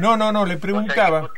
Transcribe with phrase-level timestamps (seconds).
[0.00, 1.28] No, no, no, le preguntaba.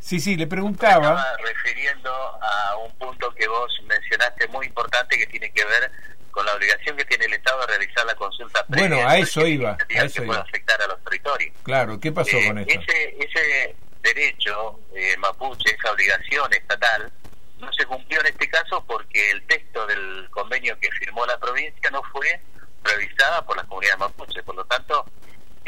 [0.00, 1.10] Sí, sí, le preguntaba.
[1.16, 5.90] Estaba refiriendo a un punto que vos mencionaste muy importante que tiene que ver
[6.30, 8.88] con la obligación que tiene el Estado de realizar la consulta previa.
[8.88, 9.72] Bueno, a eso iba.
[9.72, 10.26] A eso que iba.
[10.34, 11.54] puede afectar a los territorios.
[11.64, 12.80] Claro, ¿qué pasó Eh, con esto?
[12.80, 17.12] Ese, ese derecho eh, mapuche, esa obligación estatal,
[17.58, 21.90] no se cumplió en este caso porque el texto del convenio que firmó la provincia
[21.90, 22.40] no fue
[22.84, 24.42] revisada por las comunidades mapuches.
[24.44, 25.04] Por lo tanto,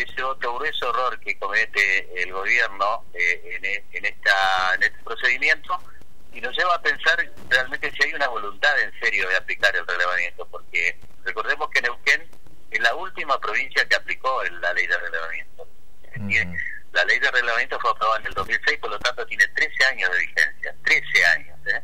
[0.03, 5.03] ese otro grueso error que comete el gobierno eh, en, e- en, esta, en este
[5.03, 5.79] procedimiento
[6.33, 9.87] y nos lleva a pensar realmente si hay una voluntad en serio de aplicar el
[9.87, 12.29] relevamiento, porque recordemos que Neuquén
[12.71, 15.69] es la última provincia que aplicó la ley de relevamiento.
[16.93, 20.11] La ley de reglamento fue aprobada en el 2006, por lo tanto tiene 13 años
[20.11, 21.59] de vigencia, 13 años.
[21.67, 21.83] ¿eh?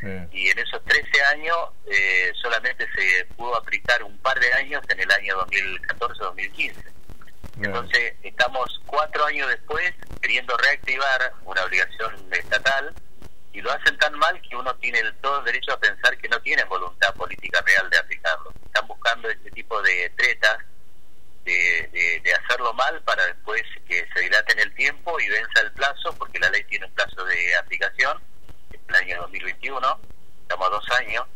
[0.00, 0.38] Sí.
[0.38, 1.56] Y en esos 13 años
[1.86, 6.74] eh, solamente se pudo aplicar un par de años en el año 2014-2015.
[7.60, 12.94] Entonces, estamos cuatro años después queriendo reactivar una obligación estatal
[13.52, 16.40] y lo hacen tan mal que uno tiene el todo derecho a pensar que no
[16.40, 18.52] tienen voluntad política real de aplicarlo.
[18.64, 20.58] Están buscando este tipo de tretas,
[21.44, 25.72] de, de, hacerlo mal para después que se dilate en el tiempo y venza el
[25.72, 28.22] plazo, porque la ley tiene un plazo de aplicación,
[28.88, 30.00] el año 2021,
[30.42, 31.26] estamos a dos años,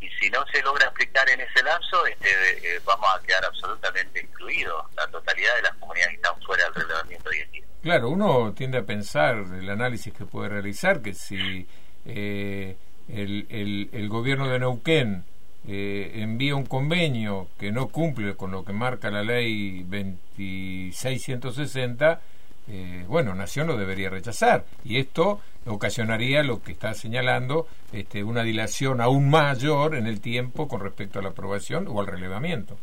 [0.00, 4.20] y si no se logra aplicar en ese lapso, este, eh, vamos a quedar absolutamente
[4.20, 7.64] excluidos, la totalidad de las comunidades que están fuera del relevamiento hoy en.
[7.82, 11.68] Claro, uno tiende a pensar, el análisis que puede realizar, que si
[12.04, 12.76] eh,
[13.08, 15.24] el, el, el gobierno de Neuquén
[15.66, 22.20] eh, envía un convenio que no cumple con lo que marca la ley 2660,
[22.68, 24.64] eh, bueno, Nación lo debería rechazar.
[24.84, 30.68] Y esto ocasionaría lo que está señalando, este, una dilación aún mayor en el tiempo
[30.68, 32.78] con respecto a la aprobación o al relevamiento.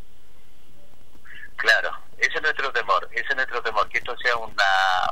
[1.55, 4.63] Claro, ese es nuestro temor, ese es nuestro temor, que esto sea una,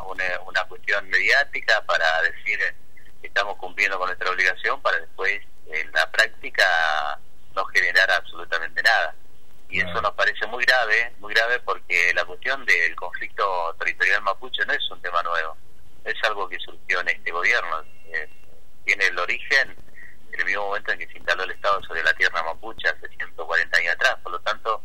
[0.08, 2.76] una, una cuestión mediática para decir eh,
[3.22, 6.64] que estamos cumpliendo con nuestra obligación para después en la práctica
[7.56, 8.43] no generar absolutamente.
[9.74, 14.64] Y eso nos parece muy grave, muy grave porque la cuestión del conflicto territorial mapuche
[14.68, 15.58] no es un tema nuevo,
[16.06, 18.30] es algo que surgió en este gobierno, eh,
[18.86, 19.76] tiene el origen
[20.32, 23.08] en el mismo momento en que se instaló el Estado sobre la tierra mapuche hace
[23.08, 24.84] 140 años atrás, por lo tanto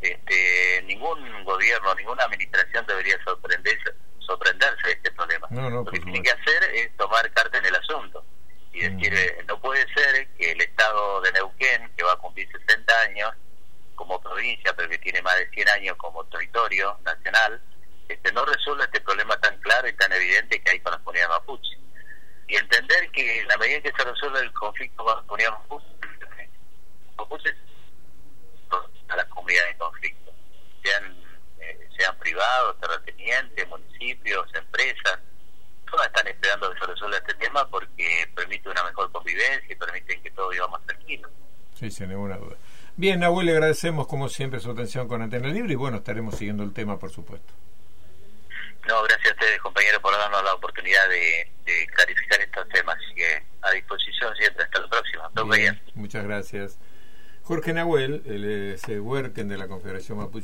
[0.00, 5.46] este, ningún gobierno, ninguna administración debería sorprenderse, sorprenderse de este problema.
[5.50, 8.24] No, no, Lo que tiene que hacer es tomar carta en el asunto
[8.72, 9.16] y decir, Mm.
[9.16, 13.30] eh, no puede ser que el Estado de Neuquén, que va a cumplir 60 años
[13.94, 17.60] como provincia, pero que tiene más de 100 años como territorio nacional,
[18.08, 21.28] este, no resuelva este problema tan claro y tan evidente que hay con la comunidad
[21.28, 21.78] mapuche.
[22.46, 25.86] Y entender que en la medida que se resuelve el conflicto con la comunidad mapuche,
[27.16, 27.54] mapuche
[29.08, 30.32] a las comunidades en conflicto,
[30.82, 31.16] sean,
[31.60, 35.20] eh, sean privados, terratenientes, municipios, empresas,
[35.90, 40.20] todas están esperando que se resuelva este tema porque permite una mejor convivencia y permite
[40.20, 41.30] que todos vivamos tranquilos.
[41.74, 42.56] Sí, sin ninguna duda.
[42.96, 46.62] Bien, Nahuel, le agradecemos como siempre su atención con Antena Libre y bueno, estaremos siguiendo
[46.62, 47.52] el tema, por supuesto.
[48.86, 52.96] No, gracias a ustedes, compañeros, por darnos la oportunidad de, de clarificar estos temas.
[52.96, 54.64] Así que a disposición siempre.
[54.64, 55.30] Hasta la próxima.
[55.56, 56.78] Bien, muchas gracias.
[57.42, 60.42] Jorge Nahuel, el el Huerquen de la Confederación Mapuche.